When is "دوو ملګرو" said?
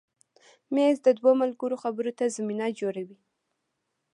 1.19-1.81